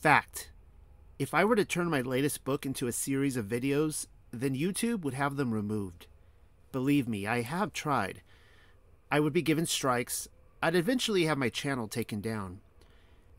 [0.00, 0.50] Fact.
[1.18, 5.02] If I were to turn my latest book into a series of videos, then YouTube
[5.02, 6.06] would have them removed.
[6.72, 8.22] Believe me, I have tried.
[9.12, 10.26] I would be given strikes.
[10.62, 12.60] I'd eventually have my channel taken down.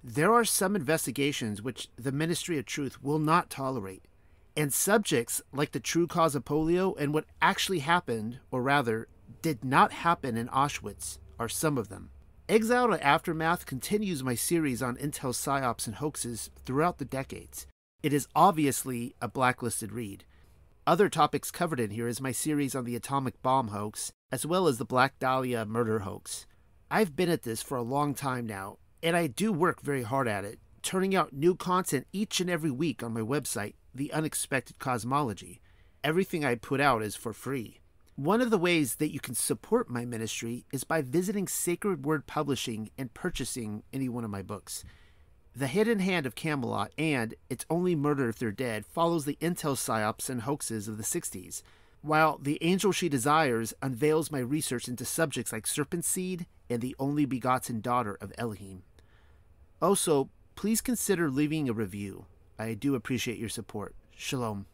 [0.03, 4.03] There are some investigations which the Ministry of Truth will not tolerate,
[4.55, 9.07] and subjects like the true cause of polio and what actually happened, or rather,
[9.41, 12.10] did not happen in Auschwitz, are some of them.
[12.51, 17.65] Exile to Aftermath continues my series on Intel psyops and hoaxes throughout the decades.
[18.03, 20.25] It is obviously a blacklisted read.
[20.85, 24.67] Other topics covered in here is my series on the atomic bomb hoax, as well
[24.67, 26.45] as the Black Dahlia murder hoax.
[26.89, 30.27] I've been at this for a long time now, and I do work very hard
[30.27, 34.77] at it, turning out new content each and every week on my website, The Unexpected
[34.77, 35.61] Cosmology.
[36.03, 37.80] Everything I put out is for free.
[38.17, 42.27] One of the ways that you can support my ministry is by visiting Sacred Word
[42.27, 44.83] Publishing and purchasing any one of my books.
[45.55, 49.75] The Hidden Hand of Camelot and It's Only Murder If They're Dead follows the intel
[49.75, 51.63] psyops and hoaxes of the 60s,
[52.01, 56.95] while The Angel She Desires unveils my research into subjects like Serpent Seed and the
[56.99, 58.83] Only Begotten Daughter of Elohim.
[59.81, 62.25] Also, please consider leaving a review.
[62.59, 63.95] I do appreciate your support.
[64.15, 64.65] Shalom.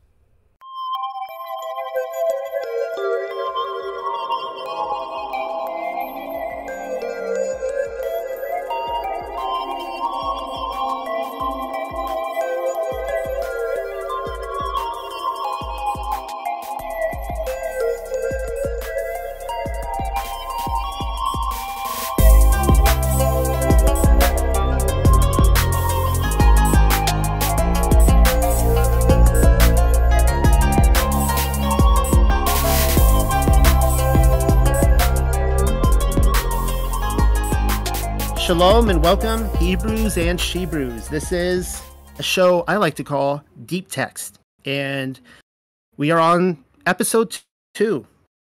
[38.90, 41.10] And welcome, Hebrews and Shebrews.
[41.10, 41.82] This is
[42.20, 45.20] a show I like to call Deep Text, and
[45.98, 47.38] we are on episode
[47.74, 48.08] two.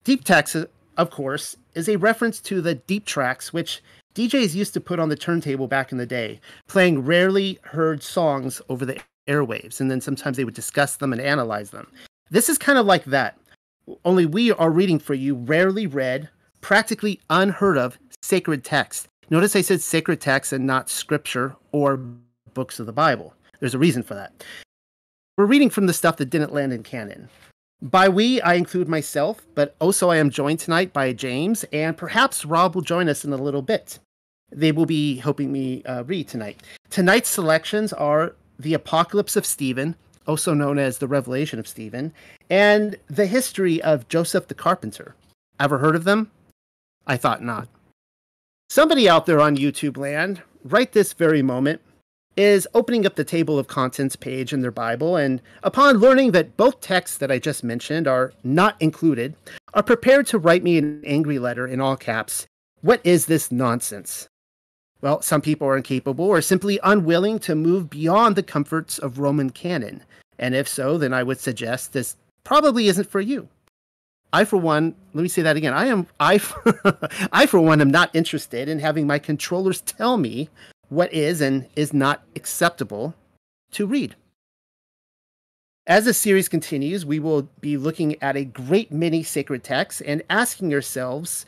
[0.05, 0.55] Deep Text,
[0.95, 3.83] of course, is a reference to the deep tracks which
[4.15, 8.61] DJs used to put on the turntable back in the day, playing rarely heard songs
[8.69, 11.91] over the airwaves, and then sometimes they would discuss them and analyze them.
[12.29, 13.37] This is kind of like that,
[14.05, 16.29] only we are reading for you rarely read,
[16.61, 22.01] practically unheard of sacred text Notice I said sacred texts and not scripture or
[22.53, 23.33] books of the Bible.
[23.61, 24.43] There's a reason for that.
[25.37, 27.29] We're reading from the stuff that didn't land in canon.
[27.81, 32.43] By we, I include myself, but also I am joined tonight by James, and perhaps
[32.43, 33.99] Rob will join us in a little bit.
[34.51, 36.61] They will be helping me uh, read tonight.
[36.89, 39.95] Tonight's selections are The Apocalypse of Stephen,
[40.27, 42.11] also known as The Revelation of Stephen,
[42.49, 45.15] and The History of Joseph the Carpenter.
[45.57, 46.29] Ever heard of them?
[47.07, 47.69] I thought not.
[48.71, 51.81] Somebody out there on YouTube land, right this very moment,
[52.37, 56.55] is opening up the table of contents page in their Bible, and upon learning that
[56.55, 59.35] both texts that I just mentioned are not included,
[59.73, 62.47] are prepared to write me an angry letter in all caps.
[62.79, 64.29] What is this nonsense?
[65.01, 69.49] Well, some people are incapable or simply unwilling to move beyond the comforts of Roman
[69.49, 70.01] canon.
[70.39, 72.15] And if so, then I would suggest this
[72.45, 73.49] probably isn't for you.
[74.33, 75.73] I, for one, let me say that again.
[75.73, 76.39] I am, I,
[77.31, 80.49] I, for one, am not interested in having my controllers tell me
[80.89, 83.13] what is and is not acceptable
[83.71, 84.15] to read.
[85.87, 90.21] As the series continues, we will be looking at a great many sacred texts and
[90.29, 91.45] asking ourselves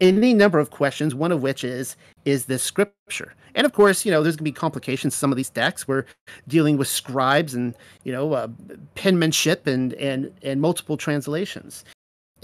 [0.00, 3.34] any number of questions, one of which is, is this scripture?
[3.54, 5.14] And of course, you know, there's going to be complications.
[5.14, 6.04] Some of these texts we're
[6.48, 8.48] dealing with scribes and, you know, uh,
[8.94, 11.84] penmanship and, and, and multiple translations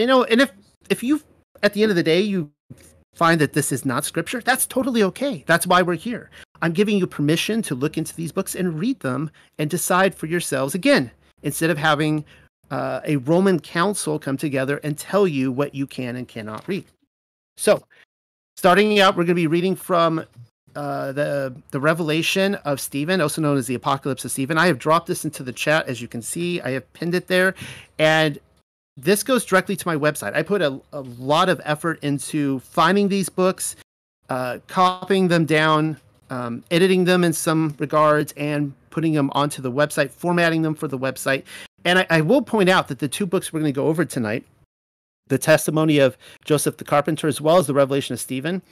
[0.02, 0.50] you know, and if
[0.90, 1.22] if you
[1.62, 2.50] at the end of the day you
[3.14, 5.44] find that this is not scripture, that's totally okay.
[5.46, 6.28] That's why we're here.
[6.60, 10.26] I'm giving you permission to look into these books and read them and decide for
[10.26, 10.74] yourselves.
[10.74, 11.12] Again,
[11.44, 12.24] instead of having
[12.72, 16.84] uh, a Roman council come together and tell you what you can and cannot read.
[17.56, 17.84] So,
[18.56, 20.24] starting out, we're going to be reading from
[20.74, 24.58] uh, the the Revelation of Stephen, also known as the Apocalypse of Stephen.
[24.58, 26.60] I have dropped this into the chat, as you can see.
[26.60, 27.54] I have pinned it there,
[28.00, 28.40] and
[28.96, 30.34] this goes directly to my website.
[30.34, 33.76] I put a, a lot of effort into finding these books,
[34.28, 35.96] uh, copying them down,
[36.30, 40.88] um, editing them in some regards, and putting them onto the website, formatting them for
[40.88, 41.44] the website.
[41.84, 44.04] And I, I will point out that the two books we're going to go over
[44.04, 44.44] tonight,
[45.28, 48.62] the testimony of Joseph the Carpenter, as well as the Revelation of Stephen,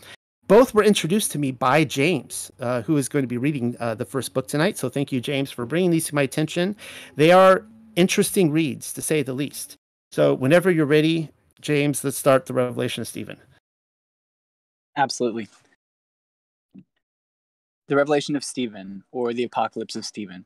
[0.47, 3.95] both were introduced to me by James, uh, who is going to be reading uh,
[3.95, 4.77] the first book tonight.
[4.77, 6.77] So thank you, James, for bringing these to my attention.
[7.17, 7.65] They are
[7.97, 9.77] interesting reads, to say the least.
[10.13, 11.31] So whenever you're ready,
[11.61, 13.39] James, let's start the revelation of Stephen.
[14.97, 15.49] Absolutely.
[17.91, 20.45] the revelation of Stephen, or the apocalypse of Stephen.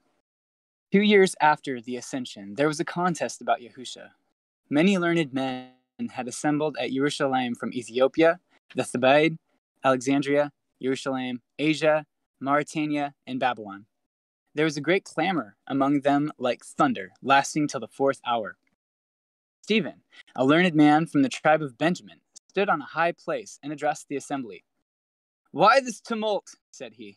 [0.91, 4.09] Two years after the ascension, there was a contest about Yahusha.
[4.71, 5.73] Many learned men
[6.11, 8.41] had assembled at Jerusalem from Ethiopia,
[8.75, 9.37] the Thebaid,
[9.85, 12.07] Alexandria, Jerusalem, Asia,
[12.41, 13.85] Mauritania, and Babylon.
[14.55, 18.57] There was a great clamor among them like thunder, lasting till the fourth hour.
[19.65, 20.03] Stephen,
[20.37, 22.21] a learned man from the tribe of Benjamin,
[22.51, 24.63] stood on a high place and addressed the assembly.
[25.53, 26.51] Why this tumult?
[26.71, 27.17] said he.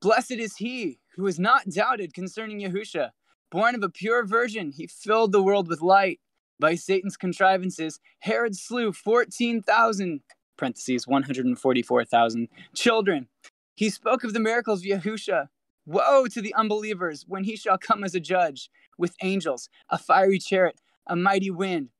[0.00, 3.10] Blessed is he who has not doubted concerning Yahusha.
[3.48, 6.18] Born of a pure virgin, he filled the world with light.
[6.58, 10.20] By Satan's contrivances, Herod slew 14,000,
[10.56, 13.28] parentheses, 144,000 children.
[13.76, 15.46] He spoke of the miracles of Yahusha.
[15.86, 18.68] Woe to the unbelievers when he shall come as a judge
[18.98, 21.90] with angels, a fiery chariot, a mighty wind.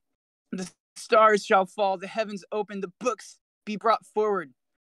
[0.53, 4.53] The stars shall fall, the heavens open, the books be brought forward.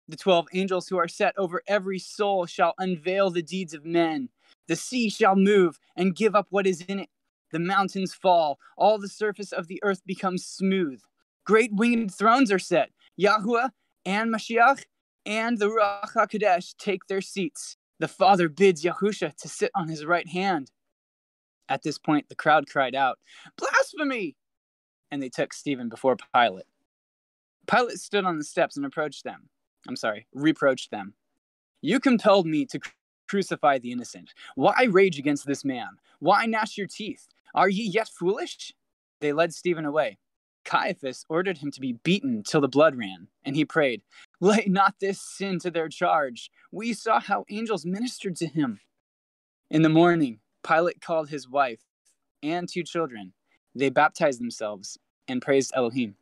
[0.08, 4.30] The twelve angels who are set over every soul shall unveil the deeds of men.
[4.66, 7.10] The sea shall move and give up what is in it.
[7.52, 11.00] The mountains fall, all the surface of the earth becomes smooth.
[11.44, 12.90] Great winged thrones are set.
[13.20, 13.70] Yahuwah
[14.04, 14.84] and Mashiach
[15.26, 17.76] and the Ruach HaKodesh take their seats.
[17.98, 20.70] The Father bids Yahusha to sit on his right hand.
[21.68, 23.18] At this point, the crowd cried out,
[23.56, 24.36] Blasphemy!
[25.10, 26.66] And they took Stephen before Pilate.
[27.70, 29.48] Pilate stood on the steps and approached them.
[29.86, 31.14] I'm sorry, reproached them.
[31.80, 32.80] You compelled me to
[33.28, 34.32] crucify the innocent.
[34.54, 35.98] Why rage against this man?
[36.18, 37.28] Why gnash your teeth?
[37.54, 38.72] Are ye yet foolish?
[39.20, 40.18] They led Stephen away.
[40.64, 44.02] Caiaphas ordered him to be beaten till the blood ran, and he prayed,
[44.40, 46.50] Lay not this sin to their charge.
[46.70, 48.80] We saw how angels ministered to him.
[49.70, 51.80] In the morning, Pilate called his wife
[52.42, 53.32] and two children.
[53.74, 56.16] They baptized themselves and praised Elohim.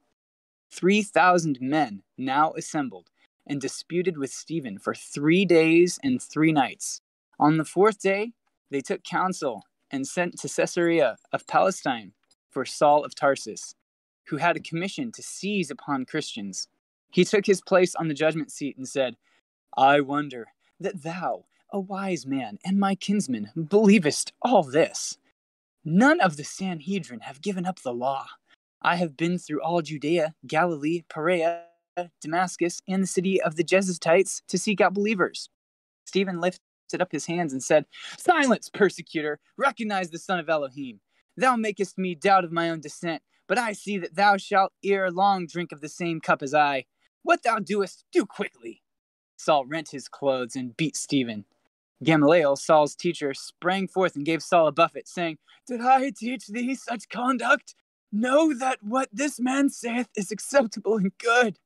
[0.70, 3.10] 3,000 men now assembled
[3.46, 7.00] and disputed with Stephen for three days and three nights.
[7.38, 8.32] On the fourth day,
[8.70, 12.12] they took counsel and sent to Caesarea of Palestine
[12.50, 13.74] for Saul of Tarsus,
[14.28, 16.68] who had a commission to seize upon Christians.
[17.10, 19.16] He took his place on the judgment seat and said,
[19.76, 20.48] I wonder
[20.80, 25.18] that thou, a wise man and my kinsman, believest all this.
[25.84, 28.26] None of the Sanhedrin have given up the law.
[28.82, 31.62] I have been through all Judea, Galilee, Perea,
[32.20, 35.48] Damascus, and the city of the Jebusites to seek out believers.
[36.04, 36.60] Stephen lifted
[37.00, 37.86] up his hands and said,
[38.18, 39.38] Silence, persecutor!
[39.56, 41.00] Recognize the Son of Elohim.
[41.36, 45.10] Thou makest me doubt of my own descent, but I see that thou shalt ere
[45.10, 46.84] long drink of the same cup as I.
[47.22, 48.82] What thou doest, do quickly.
[49.36, 51.44] Saul rent his clothes and beat Stephen.
[52.02, 56.74] Gamaliel, Saul's teacher, sprang forth and gave Saul a buffet, saying, Did I teach thee
[56.74, 57.74] such conduct?
[58.12, 61.58] Know that what this man saith is acceptable and good.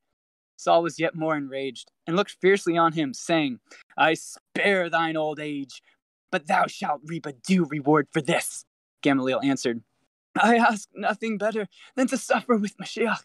[0.56, 3.60] Saul was yet more enraged, and looked fiercely on him, saying,
[3.96, 5.82] I spare thine old age,
[6.30, 8.64] but thou shalt reap a due reward for this.
[9.02, 9.82] Gamaliel answered,
[10.40, 11.66] I ask nothing better
[11.96, 13.24] than to suffer with Mashiach.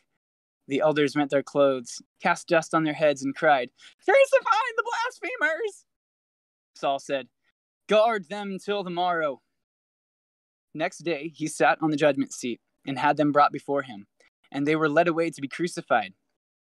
[0.67, 3.69] The elders rent their clothes, cast dust on their heads, and cried,
[4.03, 5.85] Crucify the blasphemers!
[6.75, 7.27] Saul said,
[7.87, 9.41] Guard them till the morrow.
[10.73, 14.07] Next day he sat on the judgment seat and had them brought before him,
[14.51, 16.13] and they were led away to be crucified.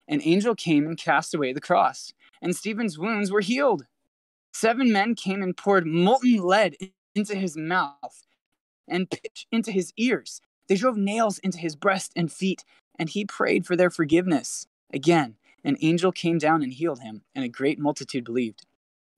[0.06, 3.86] An angel came and cast away the cross, and Stephen's wounds were healed.
[4.52, 6.76] Seven men came and poured molten lead
[7.14, 8.26] into his mouth
[8.88, 10.40] and pitch into his ears.
[10.68, 12.64] They drove nails into his breast and feet,
[12.98, 14.66] and he prayed for their forgiveness.
[14.92, 18.64] Again, an angel came down and healed him, and a great multitude believed.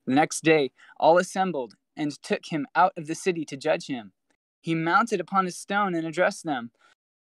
[0.05, 4.13] The next day, all assembled and took him out of the city to judge him.
[4.61, 6.71] He mounted upon a stone and addressed them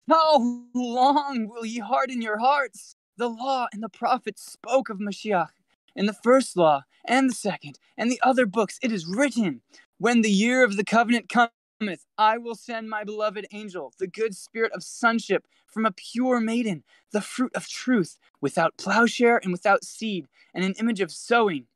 [0.08, 2.96] How long will ye harden your hearts?
[3.16, 5.50] The law and the prophets spoke of Mashiach.
[5.94, 9.60] In the first law and the second and the other books, it is written
[9.98, 14.34] When the year of the covenant cometh, I will send my beloved angel, the good
[14.34, 19.84] spirit of sonship from a pure maiden, the fruit of truth, without plowshare and without
[19.84, 21.66] seed, and an image of sowing.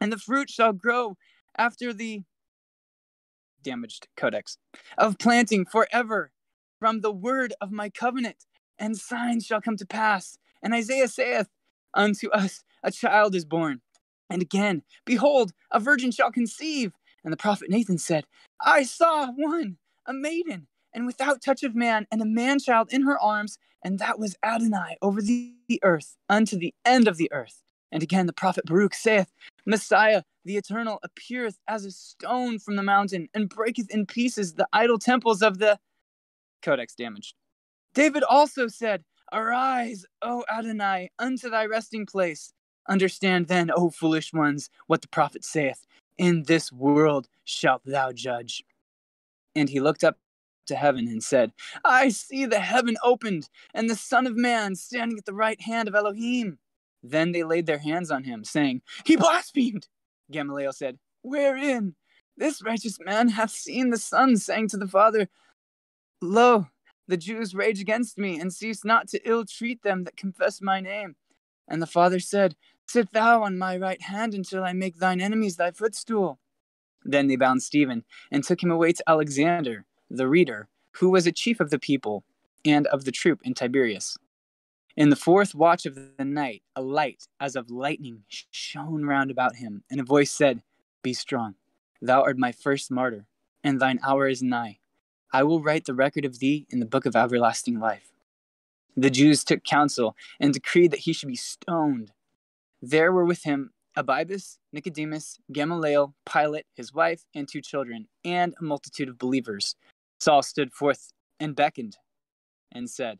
[0.00, 1.16] And the fruit shall grow
[1.56, 2.22] after the
[3.62, 4.56] damaged codex
[4.96, 6.32] of planting forever
[6.78, 8.46] from the word of my covenant,
[8.78, 10.38] and signs shall come to pass.
[10.62, 11.48] And Isaiah saith,
[11.92, 13.82] Unto us a child is born.
[14.30, 16.92] And again, behold, a virgin shall conceive
[17.24, 18.24] and the prophet Nathan said,
[18.60, 19.76] I saw one,
[20.06, 23.98] a maiden, and without touch of man, and a man child in her arms, and
[23.98, 25.54] that was Adonai over the,
[25.84, 27.62] earth unto the end of the earth.
[27.92, 29.32] And again the prophet Baruch saith,
[29.66, 34.68] Messiah, the eternal, appeareth as a stone from the mountain, and breaketh in pieces the
[34.72, 35.78] idol temples of the
[36.62, 37.34] codex damaged.
[37.94, 42.52] David also said, Arise, O Adonai, unto thy resting place.
[42.88, 45.86] Understand then, O foolish ones, what the prophet saith.
[46.18, 48.64] In this world shalt thou judge.
[49.54, 50.18] And he looked up
[50.66, 51.52] to heaven and said,
[51.84, 55.88] I see the heaven opened, and the Son of Man standing at the right hand
[55.88, 56.58] of Elohim.
[57.02, 59.88] Then they laid their hands on him, saying, He blasphemed.
[60.30, 61.94] Gamaliel said, Wherein?
[62.36, 65.28] This righteous man hath seen the Son saying to the Father,
[66.22, 66.68] Lo,
[67.06, 70.80] the Jews rage against me, and cease not to ill treat them that confess my
[70.80, 71.16] name.
[71.66, 75.56] And the Father said, Sit thou on my right hand until I make thine enemies
[75.56, 76.38] thy footstool.
[77.04, 81.32] Then they bound Stephen and took him away to Alexander, the reader, who was a
[81.32, 82.24] chief of the people
[82.64, 84.16] and of the troop in Tiberias.
[85.00, 89.56] In the fourth watch of the night, a light as of lightning shone round about
[89.56, 90.62] him, and a voice said,
[91.02, 91.54] Be strong.
[92.02, 93.24] Thou art my first martyr,
[93.64, 94.80] and thine hour is nigh.
[95.32, 98.12] I will write the record of thee in the book of everlasting life.
[98.94, 102.12] The Jews took counsel and decreed that he should be stoned.
[102.82, 108.64] There were with him Abibas, Nicodemus, Gamaliel, Pilate, his wife, and two children, and a
[108.64, 109.76] multitude of believers.
[110.18, 111.96] Saul stood forth and beckoned
[112.70, 113.18] and said,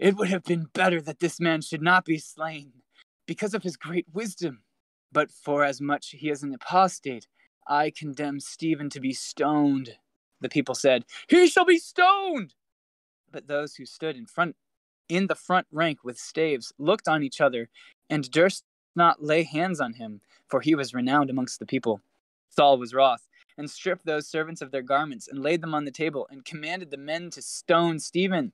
[0.00, 2.72] It would have been better that this man should not be slain,
[3.26, 4.62] because of his great wisdom.
[5.12, 7.26] But for as much he is an apostate,
[7.68, 9.98] I condemn Stephen to be stoned.
[10.40, 12.54] The people said, He shall be stoned!
[13.30, 14.56] But those who stood in front
[15.10, 17.68] in the front rank with staves looked on each other
[18.08, 18.64] and durst
[18.96, 22.00] not lay hands on him, for he was renowned amongst the people.
[22.48, 23.28] Saul was wroth,
[23.58, 26.90] and stripped those servants of their garments, and laid them on the table, and commanded
[26.90, 28.52] the men to stone Stephen.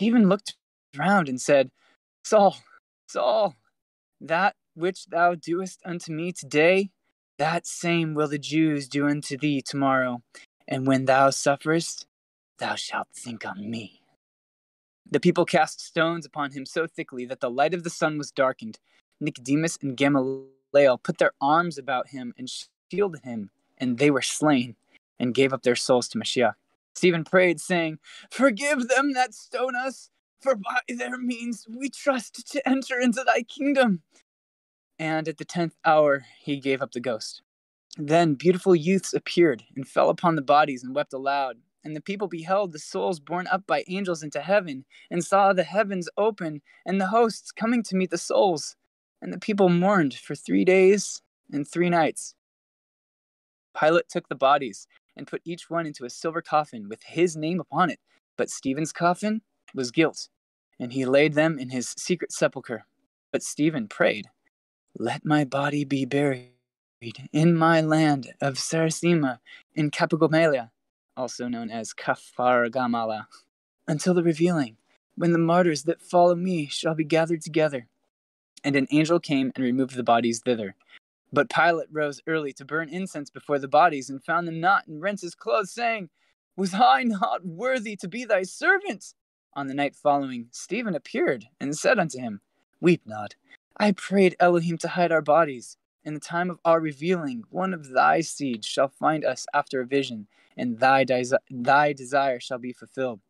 [0.00, 0.54] Stephen looked
[0.96, 1.70] round and said,
[2.24, 2.56] Saul,
[3.06, 3.54] Saul,
[4.22, 6.88] that which thou doest unto me today,
[7.36, 10.22] that same will the Jews do unto thee tomorrow.
[10.66, 12.06] And when thou sufferest,
[12.56, 14.00] thou shalt think on me.
[15.10, 18.30] The people cast stones upon him so thickly that the light of the sun was
[18.30, 18.78] darkened,
[19.20, 22.50] Nicodemus and Gamaliel put their arms about him and
[22.90, 24.76] shielded him, and they were slain
[25.18, 26.54] and gave up their souls to Mashiach.
[26.94, 27.98] Stephen prayed, saying,
[28.30, 33.42] Forgive them that stone us, for by their means we trust to enter into thy
[33.42, 34.02] kingdom.
[34.98, 37.42] And at the tenth hour he gave up the ghost.
[37.96, 41.56] Then beautiful youths appeared and fell upon the bodies and wept aloud.
[41.82, 45.64] And the people beheld the souls borne up by angels into heaven, and saw the
[45.64, 48.76] heavens open, and the hosts coming to meet the souls
[49.22, 52.34] and the people mourned for three days and three nights.
[53.78, 57.60] Pilate took the bodies and put each one into a silver coffin with his name
[57.60, 57.98] upon it,
[58.36, 59.42] but Stephen's coffin
[59.74, 60.28] was gilt,
[60.78, 62.86] and he laid them in his secret sepulchre.
[63.32, 64.26] But Stephen prayed,
[64.98, 66.50] Let my body be buried
[67.32, 69.38] in my land of Sarasima
[69.74, 70.70] in Cappagomelia,
[71.16, 73.26] also known as Kafar Gamala,
[73.86, 74.76] until the revealing,
[75.16, 77.88] when the martyrs that follow me shall be gathered together
[78.64, 80.74] and an angel came and removed the bodies thither.
[81.32, 85.00] But Pilate rose early to burn incense before the bodies, and found them not, and
[85.00, 86.10] rent his clothes, saying,
[86.56, 89.14] Was I not worthy to be thy servant?
[89.54, 92.40] On the night following, Stephen appeared, and said unto him,
[92.80, 93.34] Weep not.
[93.76, 95.76] I prayed Elohim to hide our bodies.
[96.04, 99.86] In the time of our revealing, one of thy seed shall find us after a
[99.86, 103.20] vision, and thy, desi- thy desire shall be fulfilled.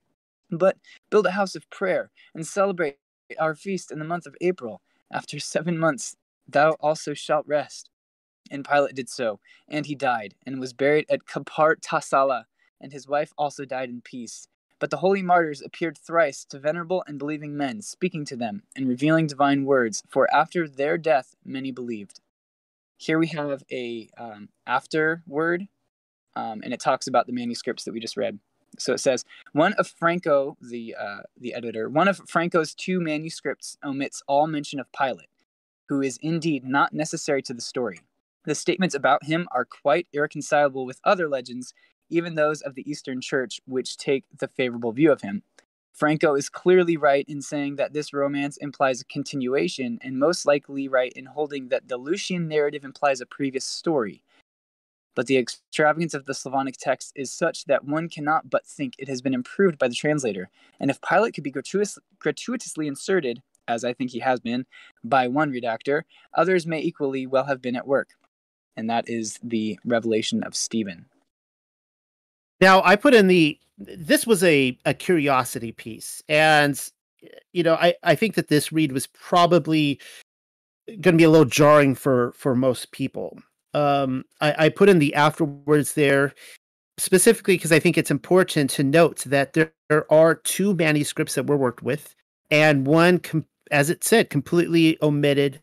[0.50, 0.78] But
[1.10, 2.98] build a house of prayer, and celebrate
[3.38, 4.80] our feast in the month of April
[5.12, 6.16] after seven months,
[6.52, 7.88] thou also shalt rest.
[8.50, 9.38] And Pilate did so,
[9.68, 12.44] and he died, and was buried at Kapart Tasala,
[12.80, 14.48] and his wife also died in peace.
[14.80, 18.88] But the holy martyrs appeared thrice to venerable and believing men, speaking to them, and
[18.88, 22.20] revealing divine words, for after their death many believed.
[22.96, 25.68] Here we have a um, after word,
[26.34, 28.38] um, and it talks about the manuscripts that we just read.
[28.78, 33.76] So it says one of Franko, the uh, the editor, one of Franko's two manuscripts
[33.84, 35.28] omits all mention of Pilate,
[35.90, 38.00] who is indeed not necessary to the story.
[38.44, 41.74] The statements about him are quite irreconcilable with other legends,
[42.08, 45.42] even those of the Eastern Church, which take the favorable view of him.
[45.92, 50.86] Franko is clearly right in saying that this romance implies a continuation, and most likely
[50.86, 54.22] right in holding that the Lucian narrative implies a previous story
[55.14, 59.08] but the extravagance of the Slavonic text is such that one cannot but think it
[59.08, 60.48] has been improved by the translator.
[60.78, 64.66] And if Pilate could be gratuitous, gratuitously inserted, as I think he has been,
[65.04, 66.02] by one redactor,
[66.34, 68.10] others may equally well have been at work.
[68.76, 71.06] And that is the revelation of Stephen.
[72.60, 76.22] Now, I put in the this was a, a curiosity piece.
[76.28, 76.78] And,
[77.52, 79.98] you know, I, I think that this read was probably
[80.86, 83.38] going to be a little jarring for for most people
[83.74, 86.34] um, I, I put in the afterwards there
[86.98, 91.46] specifically because I think it's important to note that there, there are two manuscripts that
[91.46, 92.14] were worked with,
[92.50, 95.60] and one, com- as it said, completely omitted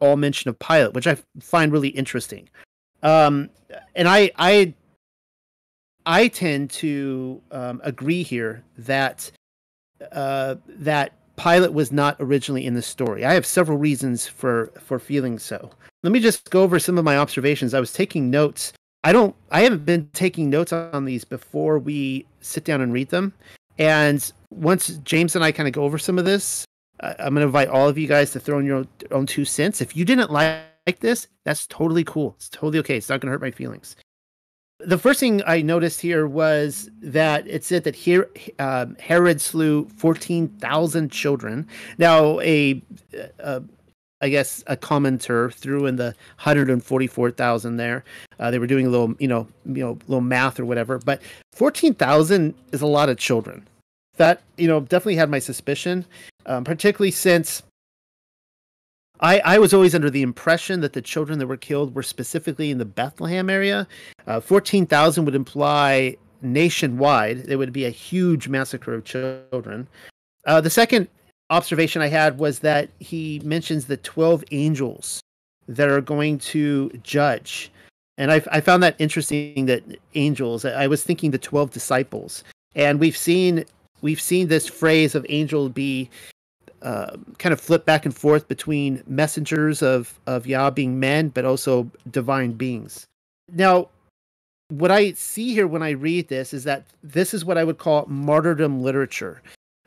[0.00, 2.48] all mention of Pilate, which I find really interesting.
[3.02, 3.50] Um,
[3.94, 4.74] and I I
[6.06, 9.30] I tend to um, agree here that
[10.12, 13.24] uh, that Pilate was not originally in the story.
[13.24, 15.70] I have several reasons for for feeling so.
[16.02, 17.74] Let me just go over some of my observations.
[17.74, 18.72] I was taking notes.
[19.04, 19.34] I don't.
[19.50, 23.32] I haven't been taking notes on these before we sit down and read them.
[23.78, 26.64] And once James and I kind of go over some of this,
[27.00, 29.80] I'm going to invite all of you guys to throw in your own two cents.
[29.80, 32.34] If you didn't like this, that's totally cool.
[32.36, 32.96] It's totally okay.
[32.96, 33.96] It's not going to hurt my feelings
[34.80, 39.88] the first thing I noticed here was that it said that here um, Herod slew
[39.96, 41.66] fourteen thousand children.
[41.98, 42.82] Now, a,
[43.38, 43.62] a
[44.20, 48.04] I guess a commenter threw in the hundred and forty-four thousand there.
[48.38, 50.98] Uh, they were doing a little, you know, you know, little math or whatever.
[50.98, 53.66] But fourteen thousand is a lot of children.
[54.16, 56.04] That you know definitely had my suspicion,
[56.46, 57.62] um, particularly since
[59.20, 62.70] I, I was always under the impression that the children that were killed were specifically
[62.70, 63.86] in the Bethlehem area.
[64.26, 67.44] Uh, 14,000 would imply nationwide.
[67.44, 69.86] There would be a huge massacre of children.
[70.46, 71.08] Uh, the second
[71.50, 75.20] observation I had was that he mentions the 12 angels
[75.68, 77.70] that are going to judge.
[78.18, 79.82] And I, I found that interesting that
[80.14, 82.44] angels, I was thinking the 12 disciples.
[82.74, 83.64] And we've seen
[84.04, 86.10] we've seen this phrase of angel be
[86.82, 91.44] uh, kind of flip back and forth between messengers of of Yah being men, but
[91.44, 93.06] also divine beings.
[93.50, 93.88] Now,
[94.68, 97.78] what I see here when I read this is that this is what I would
[97.78, 99.40] call martyrdom literature.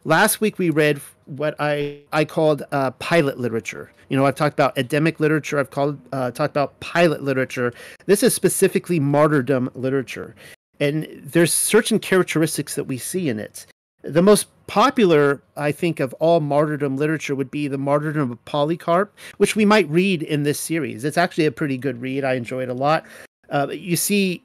[0.03, 3.91] Last week we read what I I called uh, Pilate literature.
[4.09, 5.59] You know, I've talked about Adamic literature.
[5.59, 7.74] I've called uh, talked about Pilate literature.
[8.07, 10.33] This is specifically martyrdom literature,
[10.79, 13.67] and there's certain characteristics that we see in it.
[14.04, 19.13] The most popular, I think, of all martyrdom literature would be the martyrdom of Polycarp,
[19.38, 21.04] which we might read in this series.
[21.04, 22.24] It's actually a pretty good read.
[22.24, 23.06] I enjoy it a lot.
[23.50, 24.44] Uh, you see,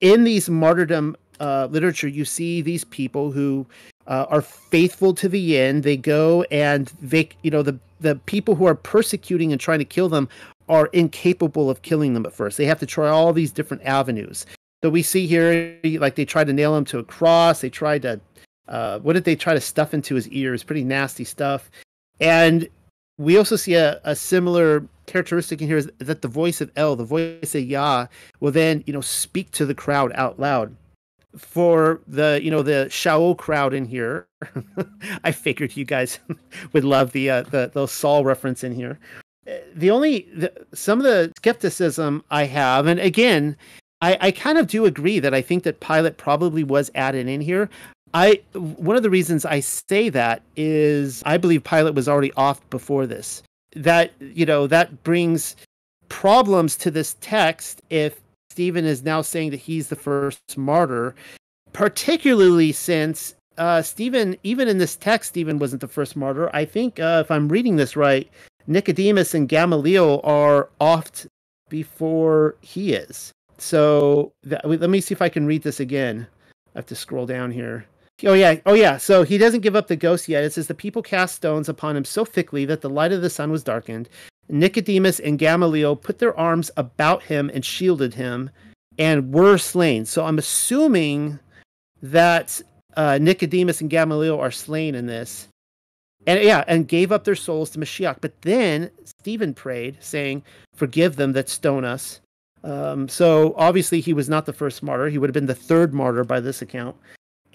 [0.00, 3.66] in these martyrdom uh, literature, you see these people who
[4.06, 5.82] uh, are faithful to the end.
[5.82, 9.84] They go and they, you know, the the people who are persecuting and trying to
[9.84, 10.28] kill them
[10.68, 12.58] are incapable of killing them at first.
[12.58, 14.44] They have to try all these different avenues.
[14.84, 17.62] So we see here, like they tried to nail him to a cross.
[17.62, 18.20] They tried to
[18.68, 20.62] uh, what did they try to stuff into his ears?
[20.62, 21.70] Pretty nasty stuff.
[22.20, 22.68] And
[23.18, 26.96] we also see a, a similar characteristic in here is that the voice of El,
[26.96, 28.06] the voice of Yah,
[28.40, 30.74] will then, you know, speak to the crowd out loud.
[31.36, 34.26] For the, you know, the Shaul crowd in here,
[35.24, 36.18] I figured you guys
[36.72, 38.98] would love the uh, the the Saul reference in here.
[39.74, 43.54] The only the, some of the skepticism I have, and again,
[44.00, 47.42] I, I kind of do agree that I think that Pilate probably was added in
[47.42, 47.68] here.
[48.14, 52.68] I one of the reasons I say that is I believe Pilate was already off
[52.70, 53.42] before this.
[53.74, 55.56] That you know that brings
[56.08, 61.14] problems to this text if Stephen is now saying that he's the first martyr,
[61.72, 66.50] particularly since uh, Stephen, even in this text, Stephen wasn't the first martyr.
[66.54, 68.30] I think uh, if I'm reading this right,
[68.66, 71.26] Nicodemus and Gamaliel are oft
[71.68, 73.32] before he is.
[73.58, 76.26] So that, let me see if I can read this again.
[76.74, 77.86] I have to scroll down here.
[78.24, 78.96] Oh yeah, oh yeah.
[78.96, 80.44] So he doesn't give up the ghost yet.
[80.44, 83.28] It says the people cast stones upon him so thickly that the light of the
[83.28, 84.08] sun was darkened.
[84.48, 88.50] Nicodemus and Gamaliel put their arms about him and shielded him,
[88.98, 90.06] and were slain.
[90.06, 91.38] So I'm assuming
[92.02, 92.60] that
[92.96, 95.48] uh, Nicodemus and Gamaliel are slain in this,
[96.26, 98.18] and yeah, and gave up their souls to Mashiach.
[98.22, 100.42] But then Stephen prayed, saying,
[100.74, 102.20] "Forgive them that stone us."
[102.64, 105.08] Um, so obviously he was not the first martyr.
[105.08, 106.96] He would have been the third martyr by this account.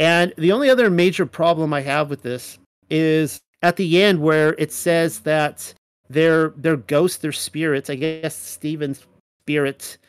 [0.01, 2.57] And the only other major problem I have with this
[2.89, 5.75] is at the end where it says that
[6.09, 9.05] their their ghosts, their spirits, I guess Stephen's
[9.43, 9.99] spirit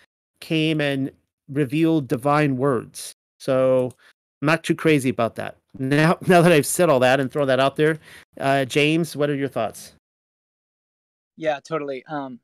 [0.41, 1.11] came and
[1.51, 3.13] revealed divine words.
[3.39, 3.93] So
[4.41, 5.59] I'm not too crazy about that.
[5.79, 7.99] Now now that I've said all that and throw that out there,
[8.41, 9.93] uh, James, what are your thoughts?
[11.37, 12.03] Yeah, totally.
[12.09, 12.41] Um,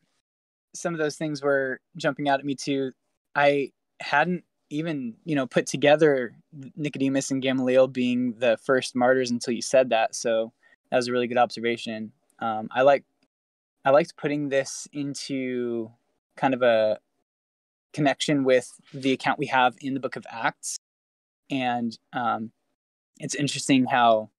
[0.75, 2.93] some of those things were jumping out at me too.
[3.35, 6.35] I hadn't even you know put together
[6.77, 10.15] Nicodemus and Gamaliel being the first martyrs until you said that.
[10.15, 10.53] So
[10.91, 12.13] that was a really good observation.
[12.39, 13.05] Um, I like
[13.85, 15.91] I liked putting this into
[16.37, 16.99] kind of a
[17.93, 20.79] connection with the account we have in the Book of Acts,
[21.51, 22.53] and um,
[23.19, 24.31] it's interesting how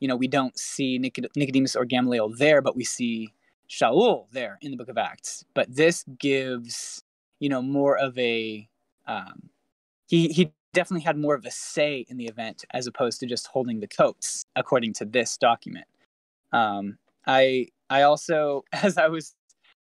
[0.00, 3.32] you know we don't see Nicodemus or Gamaliel there, but we see
[3.68, 5.44] Shaul there in the Book of Acts.
[5.54, 7.02] But this gives
[7.38, 8.68] you know more of a
[9.06, 9.50] um,
[10.06, 13.46] he he definitely had more of a say in the event as opposed to just
[13.46, 15.86] holding the coats, according to this document.
[16.52, 19.34] Um, I I also, as I was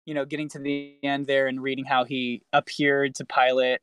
[0.06, 3.80] you know, getting to the end there and reading how he appeared to Pilate,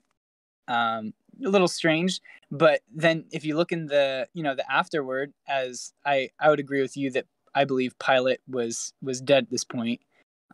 [0.67, 1.13] um,
[1.45, 2.21] a little strange.
[2.51, 6.61] But then if you look in the, you know, the afterward, as I, I would
[6.61, 10.01] agree with you that I believe Pilate was was dead at this point,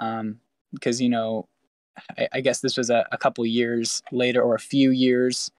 [0.00, 0.38] um,
[0.72, 1.48] because you know,
[2.18, 5.50] I, I guess this was a, a couple years later or a few years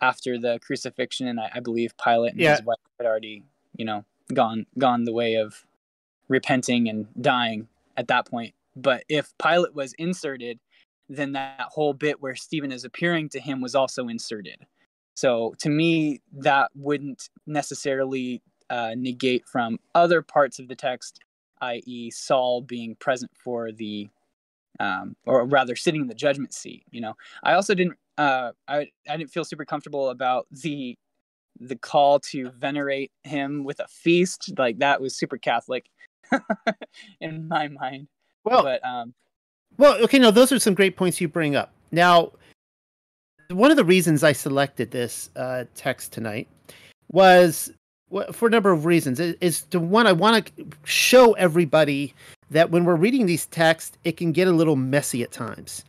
[0.00, 2.52] after the crucifixion, and I, I believe Pilate and Yeah.
[2.56, 3.44] his wife had already,
[3.76, 5.66] you know, gone gone the way of
[6.28, 8.54] repenting and dying at that point.
[8.76, 10.58] But if Pilate was inserted,
[11.08, 14.64] then that whole bit where Stephen is appearing to him was also inserted.
[15.14, 21.18] So to me, that wouldn't necessarily uh, negate from other parts of the text,
[21.60, 24.08] i.e., Saul being present for the,
[24.80, 26.82] um, or rather sitting in the judgment seat.
[26.90, 27.14] You know,
[27.44, 30.96] I also didn't, uh, I I didn't feel super comfortable about the
[31.60, 34.52] the call to venerate him with a feast.
[34.58, 35.86] Like that was super Catholic
[37.20, 38.08] in my mind.
[38.44, 39.14] Well, but um,
[39.76, 41.72] Well, okay, Now those are some great points you bring up.
[41.92, 42.32] Now,
[43.50, 46.48] one of the reasons I selected this uh, text tonight
[47.12, 47.72] was
[48.32, 49.20] for a number of reasons.
[49.20, 52.14] Is, to one, I want to show everybody
[52.50, 55.84] that when we're reading these texts, it can get a little messy at times.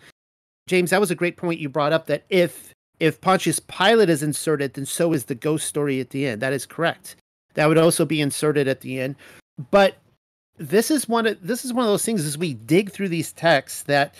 [0.67, 2.05] James, that was a great point you brought up.
[2.05, 6.27] That if if Pontius Pilate is inserted, then so is the ghost story at the
[6.27, 6.41] end.
[6.41, 7.15] That is correct.
[7.55, 9.15] That would also be inserted at the end.
[9.71, 9.97] But
[10.57, 13.33] this is one of this is one of those things as we dig through these
[13.33, 14.13] texts that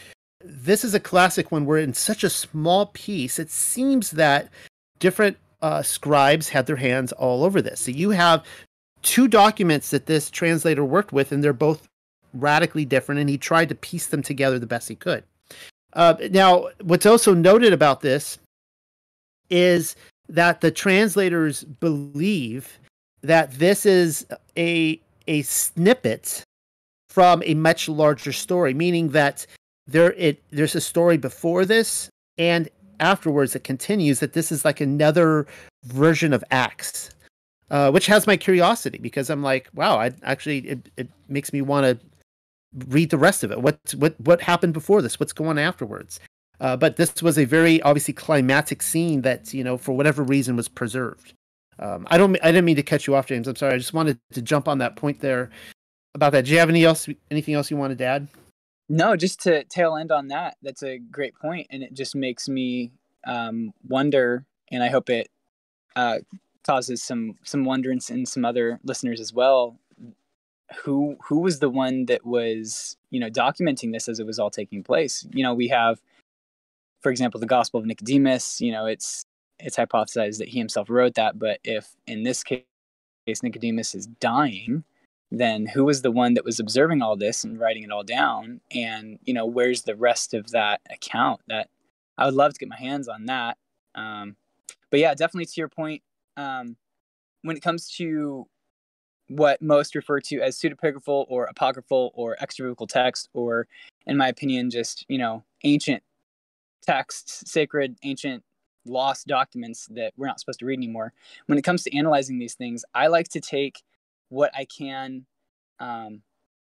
[0.43, 4.49] this is a classic when we're in such a small piece it seems that
[4.97, 7.81] different uh, scribes had their hands all over this.
[7.81, 8.43] So you have
[9.01, 11.87] two documents that this translator worked with and they're both
[12.33, 15.23] radically different and he tried to piece them together the best he could.
[15.93, 18.39] Uh, now what's also noted about this
[19.49, 19.95] is
[20.29, 22.79] that the translators believe
[23.21, 24.25] that this is
[24.57, 26.43] a a snippet
[27.09, 29.45] from a much larger story, meaning that
[29.87, 32.69] there it there's a story before this and
[33.01, 35.47] afterwards it continues that this is like another
[35.83, 37.09] version of Acts,
[37.69, 41.61] uh, which has my curiosity because I'm like, wow, I actually it, it makes me
[41.61, 42.05] want to
[42.87, 43.61] read the rest of it.
[43.61, 45.19] What what what happened before this?
[45.19, 46.19] What's going on afterwards?
[46.59, 50.55] Uh, but this was a very obviously climatic scene that you know for whatever reason
[50.55, 51.33] was preserved.
[51.79, 52.37] Um, I don't.
[52.43, 53.47] I didn't mean to cut you off, James.
[53.47, 53.73] I'm sorry.
[53.73, 55.49] I just wanted to jump on that point there
[56.13, 56.45] about that.
[56.45, 57.09] Do you have any else?
[57.31, 58.27] Anything else you wanted to add?
[58.93, 60.57] No, just to tail end on that.
[60.61, 62.91] That's a great point, and it just makes me
[63.25, 65.29] um, wonder, and I hope it
[65.95, 66.17] uh,
[66.65, 69.77] causes some some wonderance in some other listeners as well.
[70.83, 74.49] Who who was the one that was you know documenting this as it was all
[74.49, 75.25] taking place?
[75.31, 76.01] You know, we have,
[76.99, 78.59] for example, the Gospel of Nicodemus.
[78.59, 79.25] You know, it's
[79.57, 82.65] it's hypothesized that he himself wrote that, but if in this case
[83.41, 84.83] Nicodemus is dying,
[85.31, 88.59] then who was the one that was observing all this and writing it all down?
[88.71, 91.41] And you know, where's the rest of that account?
[91.47, 91.69] That
[92.17, 93.57] I would love to get my hands on that.
[93.95, 94.35] Um,
[94.89, 96.03] but yeah, definitely to your point,
[96.37, 96.75] um,
[97.43, 98.47] when it comes to
[99.27, 103.67] what most refer to as pseudepigraphal or apocryphal or extra-biblical text, or
[104.05, 106.03] in my opinion, just you know, ancient
[106.81, 108.43] texts, sacred, ancient,
[108.85, 111.13] lost documents that we're not supposed to read anymore.
[111.45, 113.83] When it comes to analyzing these things, I like to take
[114.31, 115.25] what I can
[115.79, 116.21] um,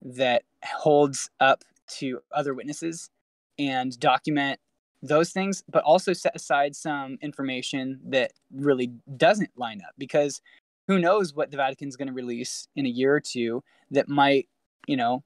[0.00, 1.64] that holds up
[1.98, 3.10] to other witnesses
[3.58, 4.60] and document
[5.02, 10.40] those things, but also set aside some information that really doesn't line up because
[10.86, 14.48] who knows what the Vatican's going to release in a year or two that might,
[14.86, 15.22] you know,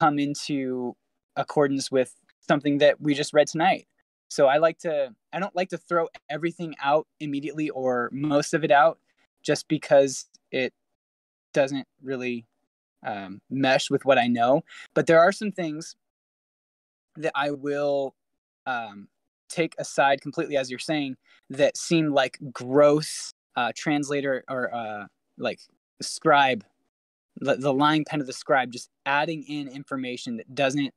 [0.00, 0.94] come into
[1.36, 3.86] accordance with something that we just read tonight.
[4.28, 8.64] So I like to I don't like to throw everything out immediately or most of
[8.64, 8.98] it out
[9.42, 10.72] just because it
[11.52, 12.46] doesn't really
[13.06, 14.62] um, mesh with what I know.
[14.94, 15.96] But there are some things
[17.16, 18.14] that I will
[18.66, 19.08] um,
[19.48, 21.16] take aside completely, as you're saying,
[21.50, 25.06] that seem like gross uh, translator or uh,
[25.38, 25.60] like
[26.00, 26.64] scribe,
[27.36, 30.92] the, the lying pen of the scribe, just adding in information that doesn't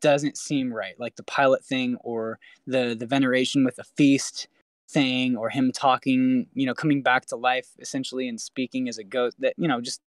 [0.00, 4.46] doesn't seem right, like the Pilate thing or the the veneration with a feast
[4.90, 9.04] thing or him talking, you know, coming back to life essentially and speaking as a
[9.04, 9.36] ghost.
[9.40, 10.00] That you know, just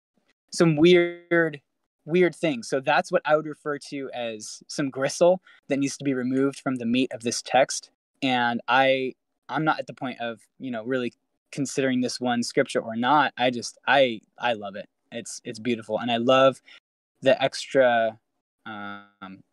[0.51, 1.61] some weird
[2.05, 2.67] weird things.
[2.67, 6.59] So that's what I would refer to as some gristle that needs to be removed
[6.59, 7.91] from the meat of this text.
[8.21, 9.13] And I
[9.47, 11.13] I'm not at the point of, you know, really
[11.51, 13.33] considering this one scripture or not.
[13.37, 14.87] I just I I love it.
[15.11, 16.61] It's it's beautiful and I love
[17.21, 18.17] the extra
[18.65, 19.43] um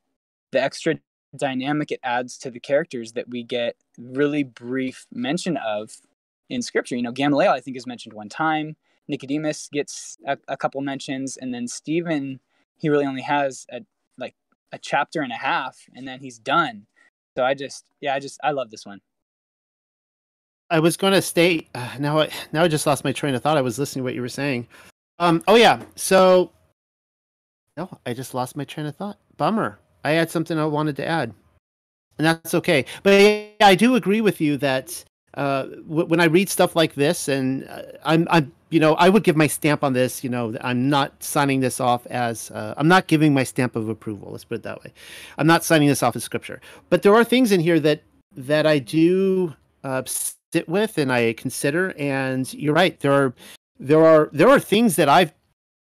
[0.52, 0.96] the extra
[1.36, 5.90] dynamic it adds to the characters that we get really brief mention of
[6.48, 6.96] in scripture.
[6.96, 8.76] You know, Gamaliel I think is mentioned one time.
[9.08, 12.40] Nicodemus gets a, a couple mentions, and then Stephen
[12.78, 13.80] he really only has a,
[14.18, 14.34] like
[14.72, 16.86] a chapter and a half, and then he's done.
[17.36, 19.00] So I just, yeah, I just, I love this one.
[20.68, 22.20] I was going to state uh, now.
[22.20, 23.56] I, now I just lost my train of thought.
[23.56, 24.66] I was listening to what you were saying.
[25.18, 25.42] Um.
[25.46, 25.80] Oh yeah.
[25.94, 26.50] So.
[27.76, 29.18] No, I just lost my train of thought.
[29.36, 29.78] Bummer.
[30.06, 31.34] I had something I wanted to add,
[32.18, 32.84] and that's okay.
[33.02, 33.12] But
[33.60, 37.82] I do agree with you that uh, when I read stuff like this, and uh,
[38.04, 40.24] I'm, I'm, you know, I would give my stamp on this.
[40.24, 43.88] You know, I'm not signing this off as, uh, I'm not giving my stamp of
[43.88, 44.32] approval.
[44.32, 44.92] Let's put it that way.
[45.38, 46.60] I'm not signing this off as scripture.
[46.88, 48.02] But there are things in here that
[48.34, 51.94] that I do uh, sit with and I consider.
[51.98, 52.98] And you're right.
[53.00, 53.34] There are
[53.78, 55.34] there are there are things that I've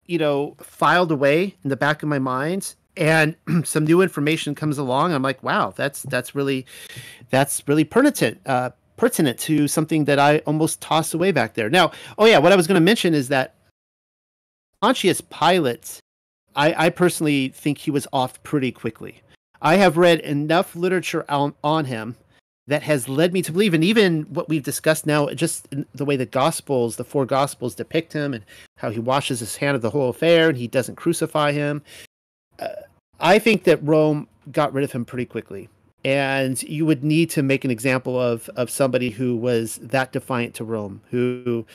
[0.05, 4.77] you know filed away in the back of my mind and some new information comes
[4.77, 6.65] along i'm like wow that's that's really
[7.29, 11.69] that's really pertinent uh, pertinent to something that I almost tossed away back there.
[11.69, 13.55] Now, oh yeah, what I was going to mention is that
[14.81, 15.99] Pontius Pilate,
[16.55, 19.21] I, I personally think he was off pretty quickly.
[19.61, 22.15] I have read enough literature on, on him
[22.67, 26.15] that has led me to believe, and even what we've discussed now, just the way
[26.15, 28.43] the Gospels, the four Gospels depict him, and
[28.77, 31.83] how he washes his hand of the whole affair, and he doesn't crucify him.
[33.19, 35.69] I think that Rome got rid of him pretty quickly
[36.05, 40.53] and you would need to make an example of of somebody who was that defiant
[40.53, 41.65] to Rome, who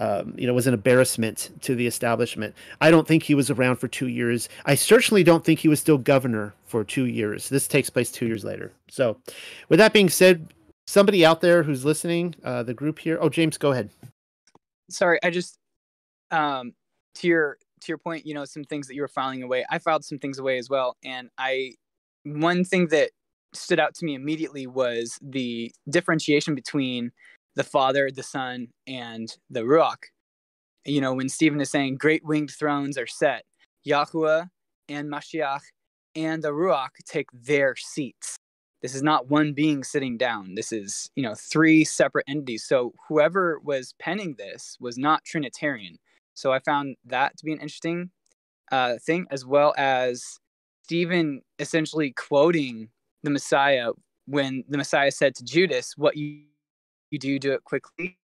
[0.00, 2.54] um, you know was an embarrassment to the establishment.
[2.80, 4.48] I don't think he was around for two years.
[4.66, 7.48] I certainly don't think he was still governor for two years.
[7.48, 8.72] This takes place two years later.
[8.90, 9.18] So,
[9.68, 10.52] with that being said,
[10.88, 13.18] somebody out there who's listening, uh, the group here.
[13.20, 13.88] Oh, James, go ahead.
[14.90, 15.58] Sorry, I just
[16.32, 16.74] um,
[17.14, 18.26] to your to your point.
[18.26, 19.64] You know, some things that you were filing away.
[19.70, 21.74] I filed some things away as well, and I
[22.24, 23.10] one thing that
[23.52, 27.12] stood out to me immediately was the differentiation between
[27.54, 30.10] the Father, the Son, and the Ruach.
[30.84, 33.44] You know, when Stephen is saying great winged thrones are set,
[33.86, 34.48] Yahuwah
[34.88, 35.60] and Mashiach
[36.14, 38.36] and the Ruach take their seats.
[38.82, 40.54] This is not one being sitting down.
[40.54, 42.64] This is, you know, three separate entities.
[42.64, 45.98] So whoever was penning this was not Trinitarian.
[46.36, 48.10] So I found that to be an interesting
[48.70, 50.38] uh, thing, as well as
[50.84, 52.90] Stephen essentially quoting
[53.22, 53.90] the Messiah
[54.26, 56.42] when the Messiah said to Judas, What you,
[57.10, 58.18] you do, do it quickly.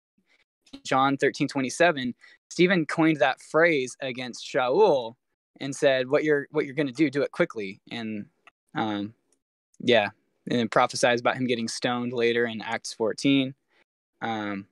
[0.84, 2.14] John 13, 27,
[2.50, 5.14] Stephen coined that phrase against Shaul
[5.60, 7.80] and said, What you're what you're gonna do, do it quickly.
[7.90, 8.26] And
[8.74, 9.14] um
[9.80, 10.10] yeah,
[10.50, 13.54] and then prophesies about him getting stoned later in Acts 14.
[14.20, 14.66] Um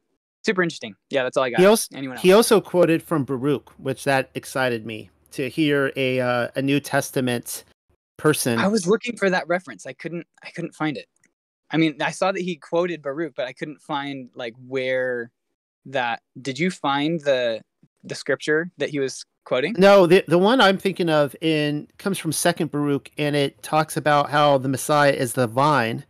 [0.44, 0.94] super interesting.
[1.10, 1.60] Yeah, that's all I got.
[1.60, 2.22] He also, Anyone else?
[2.22, 6.80] He also quoted from Baruch, which that excited me to hear a uh, a New
[6.80, 7.64] Testament
[8.16, 8.58] person.
[8.58, 9.86] I was looking for that reference.
[9.86, 11.06] I couldn't I couldn't find it.
[11.70, 15.30] I mean, I saw that he quoted Baruch, but I couldn't find like where
[15.86, 17.60] that did you find the
[18.04, 19.74] the scripture that he was quoting?
[19.78, 23.96] No, the the one I'm thinking of in comes from Second Baruch, and it talks
[23.96, 26.04] about how the Messiah is the vine,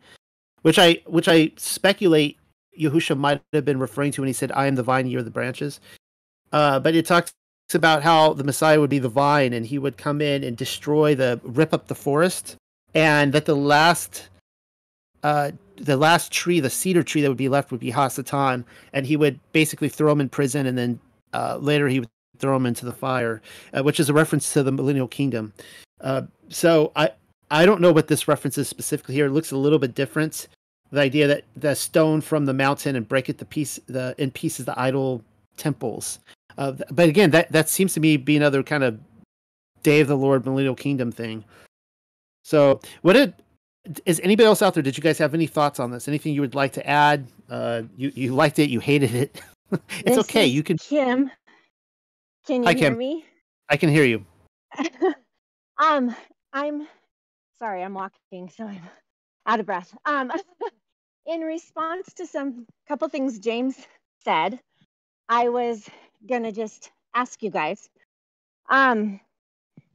[0.63, 2.39] which I which I speculate
[2.79, 5.31] Yahusha might have been referring to when he said, "I am the vine, you're the
[5.31, 5.81] branches."
[6.53, 7.33] Uh, but it talks
[7.73, 11.15] about how the Messiah would be the vine and he would come in and destroy
[11.15, 12.57] the rip up the forest
[12.95, 14.29] and that the last
[15.23, 19.07] uh, the last tree, the cedar tree that would be left would be Hasatan, and
[19.07, 21.01] he would basically throw him in prison, and then
[21.33, 23.43] uh, later he would throw him into the fire,
[23.75, 25.53] uh, which is a reference to the millennial kingdom.
[26.01, 27.11] Uh, so I
[27.51, 29.27] I don't know what this reference is specifically here.
[29.27, 30.49] It looks a little bit different.
[30.91, 34.31] The idea that the stone from the mountain and break it to piece the in
[34.31, 35.23] pieces the idol
[35.57, 36.19] temples
[36.61, 38.99] uh, but again, that that seems to me be another kind of
[39.83, 41.43] Day of the Lord Millennial Kingdom thing.
[42.43, 43.35] So, what did
[44.05, 44.83] is anybody else out there?
[44.83, 46.07] Did you guys have any thoughts on this?
[46.07, 47.27] Anything you would like to add?
[47.49, 49.41] Uh, you you liked it, you hated it.
[49.73, 50.47] it's this okay.
[50.47, 50.77] You can.
[50.77, 51.31] Kim,
[52.47, 52.99] can you Hi, hear Kim.
[52.99, 53.25] me?
[53.71, 54.27] I can hear you.
[55.83, 56.15] um,
[56.53, 56.87] I'm
[57.59, 58.83] sorry, I'm walking, so I'm
[59.51, 59.93] out of breath.
[60.05, 60.31] Um,
[61.27, 63.77] in response to some couple things James
[64.25, 64.61] said,
[65.29, 65.85] I was
[66.25, 67.89] gonna just ask you guys.
[68.69, 69.19] Um,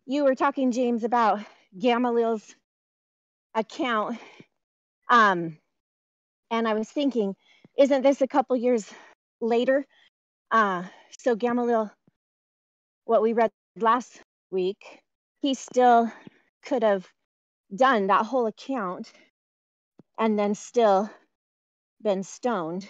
[0.06, 1.40] you were talking, James, about
[1.80, 2.54] Gamaliel's
[3.54, 4.18] account.
[5.10, 5.58] Um,
[6.52, 7.34] and I was thinking,
[7.78, 8.92] isn't this a couple years
[9.40, 9.86] later?
[10.52, 10.84] Uh,
[11.18, 11.90] so Gamaliel,
[13.06, 14.20] what we read last
[14.52, 14.84] week,
[15.42, 16.12] he still
[16.66, 17.08] could have
[17.74, 19.12] done that whole account
[20.18, 21.10] and then still
[22.02, 22.88] been stoned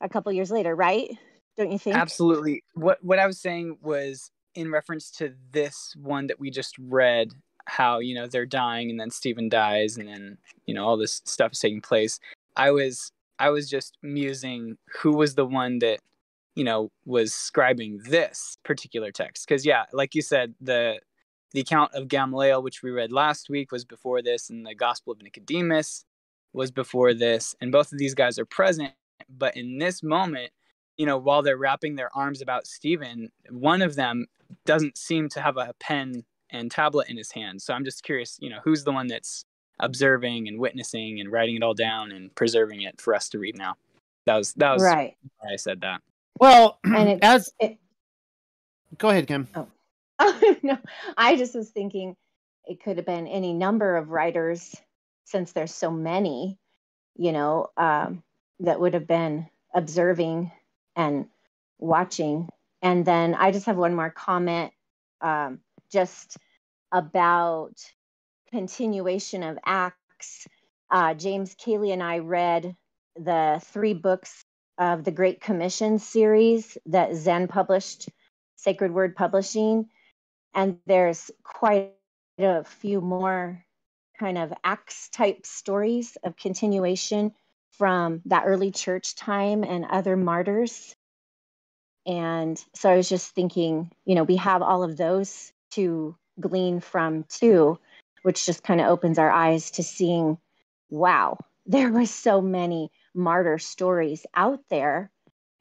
[0.00, 1.16] a couple years later, right?
[1.56, 1.96] don't you think?
[1.96, 2.62] Absolutely.
[2.74, 7.32] What what I was saying was in reference to this one that we just read,
[7.66, 11.22] how you know they're dying and then Stephen dies and then you know all this
[11.24, 12.20] stuff is taking place.
[12.56, 16.00] I was I was just musing who was the one that
[16.54, 21.00] you know was scribing this particular text because yeah, like you said, the
[21.52, 25.12] the account of Gamaliel, which we read last week, was before this, and the Gospel
[25.12, 26.04] of Nicodemus
[26.56, 27.54] was before this.
[27.60, 28.92] And both of these guys are present.
[29.28, 30.50] But in this moment,
[30.96, 34.26] you know, while they're wrapping their arms about Stephen, one of them
[34.64, 37.60] doesn't seem to have a pen and tablet in his hand.
[37.60, 39.44] So I'm just curious, you know, who's the one that's
[39.80, 43.58] observing and witnessing and writing it all down and preserving it for us to read
[43.58, 43.74] now?
[44.24, 45.16] That was that was right.
[45.38, 46.00] why I said that.
[46.40, 47.78] Well, And it- as it-
[48.98, 49.48] go ahead, Kim.
[49.54, 49.68] Oh
[50.62, 50.78] no,
[51.18, 52.16] I just was thinking
[52.64, 54.74] it could have been any number of writers
[55.26, 56.58] since there's so many,
[57.16, 58.22] you know, um,
[58.60, 60.50] that would have been observing
[60.96, 61.26] and
[61.78, 62.48] watching.
[62.82, 64.72] And then I just have one more comment
[65.20, 65.60] um,
[65.92, 66.38] just
[66.90, 67.74] about
[68.50, 70.46] continuation of Acts.
[70.90, 72.74] Uh, James Cayley and I read
[73.16, 74.44] the three books
[74.78, 78.08] of the Great Commission series that Zen published,
[78.56, 79.88] Sacred Word Publishing
[80.56, 81.92] and there's quite
[82.38, 83.62] a few more
[84.18, 87.32] kind of acts type stories of continuation
[87.72, 90.94] from that early church time and other martyrs.
[92.06, 96.80] And so i was just thinking you know we have all of those to glean
[96.80, 97.78] from too
[98.22, 100.38] which just kind of opens our eyes to seeing
[100.88, 105.10] wow there was so many martyr stories out there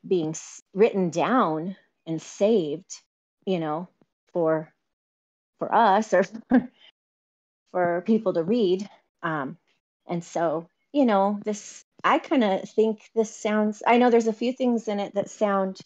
[0.07, 0.35] being
[0.73, 3.01] written down and saved
[3.45, 3.87] you know
[4.31, 4.71] for
[5.57, 6.25] for us or
[7.75, 8.89] for people to read.
[9.21, 9.57] Um,
[10.07, 14.33] and so, you know, this, I kind of think this sounds, I know there's a
[14.33, 15.81] few things in it that sound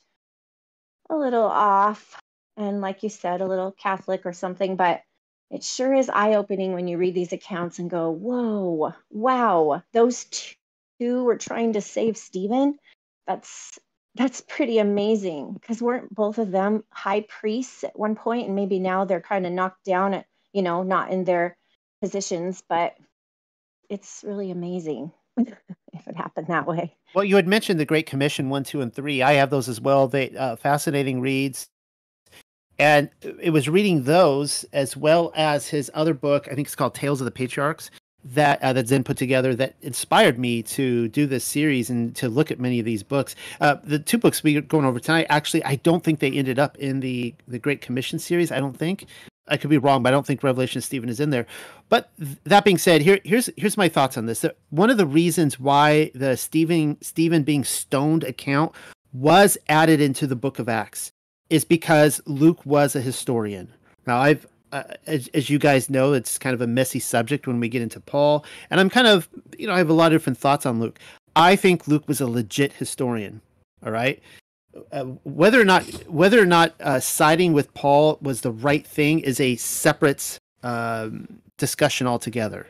[1.10, 2.16] a little off
[2.56, 5.02] and, like you said, a little Catholic or something, but
[5.50, 10.28] it sure is eye opening when you read these accounts and go, whoa, wow, those
[11.00, 12.78] two were trying to save Stephen.
[13.26, 13.80] That's
[14.14, 18.78] that's pretty amazing because weren't both of them high priests at one point and maybe
[18.78, 21.56] now they're kind of knocked down at you know not in their
[22.02, 22.96] positions but
[23.90, 28.50] it's really amazing if it happened that way Well, you had mentioned the Great Commission
[28.50, 29.22] one, two, and three.
[29.22, 30.08] I have those as well.
[30.08, 31.68] They uh, fascinating reads,
[32.78, 36.48] and it was reading those as well as his other book.
[36.52, 37.90] I think it's called Tales of the Patriarchs
[38.24, 42.30] that uh, that Zen put together that inspired me to do this series and to
[42.30, 43.36] look at many of these books.
[43.62, 46.78] Uh, the two books we're going over tonight, actually, I don't think they ended up
[46.78, 48.52] in the the Great Commission series.
[48.52, 49.06] I don't think.
[49.50, 51.46] I could be wrong, but I don't think Revelation Stephen is in there.
[51.90, 54.46] But th- that being said, here here's here's my thoughts on this.
[54.70, 58.74] One of the reasons why the Stephen Stephen being stoned account
[59.14, 61.12] was added into the Book of Acts
[61.50, 63.74] is because Luke was a historian.
[64.06, 67.60] Now I've uh, as, as you guys know, it's kind of a messy subject when
[67.60, 70.20] we get into Paul, and I'm kind of you know I have a lot of
[70.20, 71.00] different thoughts on Luke.
[71.36, 73.42] I think Luke was a legit historian.
[73.86, 74.22] All right.
[74.92, 79.20] Uh, whether or not whether or not uh, siding with Paul was the right thing
[79.20, 82.68] is a separate um, discussion altogether.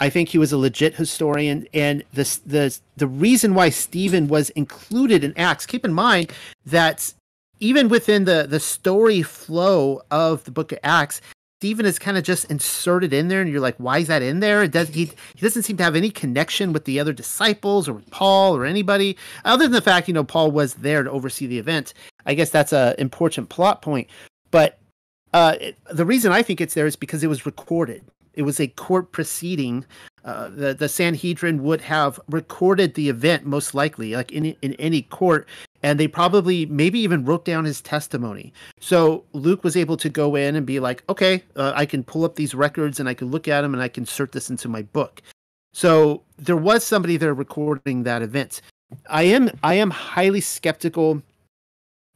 [0.00, 4.50] I think he was a legit historian, and the the the reason why Stephen was
[4.50, 5.66] included in Acts.
[5.66, 6.32] Keep in mind
[6.66, 7.12] that
[7.58, 11.20] even within the the story flow of the Book of Acts,
[11.60, 14.40] Stephen is kind of just inserted in there, and you're like, why is that in
[14.40, 14.62] there?
[14.62, 17.92] It does he he doesn't seem to have any connection with the other disciples or
[17.92, 21.46] with Paul or anybody, other than the fact you know Paul was there to oversee
[21.46, 21.92] the event.
[22.24, 24.08] I guess that's a important plot point,
[24.50, 24.78] but
[25.34, 28.04] uh, it, the reason I think it's there is because it was recorded.
[28.32, 29.84] It was a court proceeding.
[30.24, 35.02] Uh, the the Sanhedrin would have recorded the event most likely, like in in any
[35.02, 35.48] court,
[35.82, 38.52] and they probably maybe even wrote down his testimony.
[38.80, 42.24] So Luke was able to go in and be like, okay, uh, I can pull
[42.24, 44.68] up these records and I can look at them and I can insert this into
[44.68, 45.22] my book.
[45.72, 48.60] So there was somebody there recording that event.
[49.08, 51.22] I am I am highly skeptical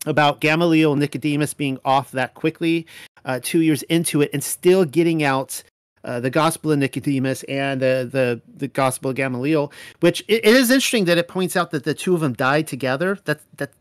[0.06, 2.86] about Gamaliel Nicodemus being off that quickly,
[3.24, 5.62] uh, two years into it, and still getting out
[6.04, 9.72] uh, the Gospel of Nicodemus and the the the Gospel of Gamaliel.
[10.00, 12.66] Which it, it is interesting that it points out that the two of them died
[12.66, 13.18] together.
[13.24, 13.72] That that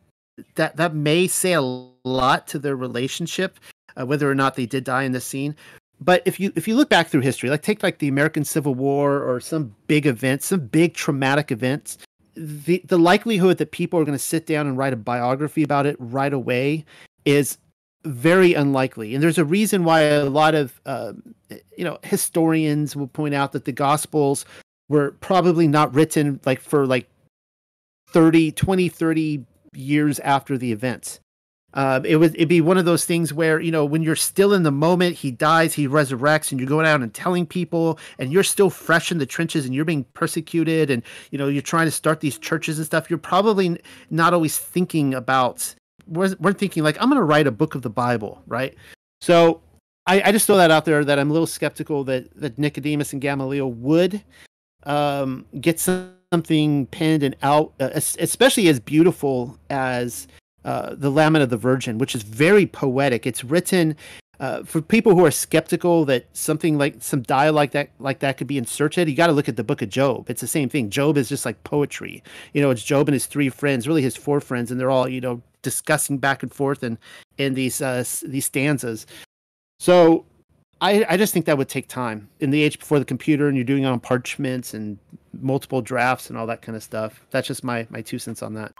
[0.55, 3.59] that that may say a lot to their relationship,
[3.95, 5.55] uh, whether or not they did die in this scene.
[5.99, 8.75] But if you if you look back through history, like take like the American Civil
[8.75, 11.97] War or some big events, some big traumatic events,
[12.35, 15.85] the the likelihood that people are going to sit down and write a biography about
[15.85, 16.85] it right away
[17.25, 17.57] is
[18.05, 19.13] very unlikely.
[19.13, 21.13] And there's a reason why a lot of uh,
[21.77, 24.45] you know historians will point out that the Gospels
[24.89, 27.07] were probably not written like for like
[28.09, 31.19] 30, 20, 30 years after the events.
[31.73, 34.53] Uh, it would it'd be one of those things where you know when you're still
[34.53, 38.31] in the moment, he dies, he resurrects, and you're going out and telling people, and
[38.31, 41.01] you're still fresh in the trenches, and you're being persecuted, and
[41.31, 43.09] you know you're trying to start these churches and stuff.
[43.09, 43.81] You're probably
[44.11, 45.73] not always thinking about
[46.07, 48.75] we're, thinking like I'm going to write a book of the Bible, right?
[49.21, 49.61] So
[50.05, 53.13] I, I just throw that out there that I'm a little skeptical that that Nicodemus
[53.13, 54.21] and Gamaliel would
[54.85, 60.27] um, get something penned and out, uh, especially as beautiful as
[60.65, 63.25] uh, the Lament of the Virgin, which is very poetic.
[63.25, 63.95] It's written
[64.39, 68.37] uh, for people who are skeptical that something like some dialogue like that like that
[68.37, 69.07] could be inserted.
[69.07, 70.29] You got to look at the Book of Job.
[70.29, 70.89] It's the same thing.
[70.89, 72.23] Job is just like poetry.
[72.53, 75.07] You know, it's Job and his three friends, really his four friends, and they're all
[75.07, 76.97] you know discussing back and forth and
[77.37, 79.07] in these uh, these stanzas.
[79.79, 80.25] So
[80.81, 83.57] I, I just think that would take time in the age before the computer and
[83.57, 84.99] you're doing it on parchments and
[85.41, 87.21] multiple drafts and all that kind of stuff.
[87.31, 88.73] That's just my my two cents on that.